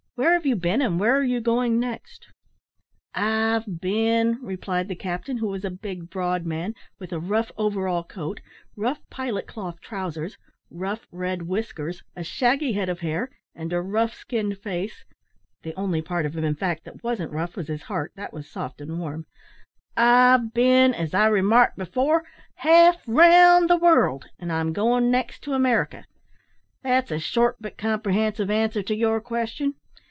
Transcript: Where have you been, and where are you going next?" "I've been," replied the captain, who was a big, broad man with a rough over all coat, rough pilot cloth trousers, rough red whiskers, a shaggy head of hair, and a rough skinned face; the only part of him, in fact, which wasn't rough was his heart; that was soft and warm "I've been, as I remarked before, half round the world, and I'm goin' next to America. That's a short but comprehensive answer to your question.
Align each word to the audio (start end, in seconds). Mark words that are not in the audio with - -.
Where 0.15 0.33
have 0.33 0.45
you 0.45 0.55
been, 0.55 0.83
and 0.83 0.99
where 0.99 1.15
are 1.17 1.23
you 1.23 1.41
going 1.41 1.79
next?" 1.79 2.27
"I've 3.15 3.79
been," 3.81 4.37
replied 4.39 4.87
the 4.87 4.93
captain, 4.95 5.37
who 5.37 5.47
was 5.47 5.65
a 5.65 5.71
big, 5.71 6.11
broad 6.11 6.45
man 6.45 6.75
with 6.99 7.11
a 7.11 7.19
rough 7.19 7.51
over 7.57 7.87
all 7.87 8.03
coat, 8.03 8.39
rough 8.75 8.99
pilot 9.09 9.47
cloth 9.47 9.81
trousers, 9.81 10.37
rough 10.69 11.07
red 11.11 11.43
whiskers, 11.43 12.03
a 12.15 12.23
shaggy 12.23 12.73
head 12.73 12.87
of 12.87 12.99
hair, 12.99 13.31
and 13.55 13.73
a 13.73 13.81
rough 13.81 14.13
skinned 14.13 14.59
face; 14.59 15.05
the 15.63 15.73
only 15.73 16.03
part 16.03 16.27
of 16.27 16.37
him, 16.37 16.43
in 16.43 16.53
fact, 16.53 16.85
which 16.85 17.01
wasn't 17.01 17.31
rough 17.31 17.55
was 17.55 17.67
his 17.67 17.83
heart; 17.83 18.11
that 18.15 18.31
was 18.33 18.47
soft 18.47 18.79
and 18.79 18.99
warm 18.99 19.25
"I've 19.97 20.53
been, 20.53 20.93
as 20.93 21.15
I 21.15 21.25
remarked 21.27 21.77
before, 21.77 22.23
half 22.57 22.97
round 23.07 23.71
the 23.71 23.77
world, 23.77 24.25
and 24.37 24.51
I'm 24.51 24.71
goin' 24.71 25.09
next 25.09 25.41
to 25.45 25.53
America. 25.53 26.05
That's 26.83 27.09
a 27.09 27.17
short 27.17 27.57
but 27.59 27.75
comprehensive 27.75 28.51
answer 28.51 28.83
to 28.83 28.95
your 28.95 29.19
question. 29.19 29.73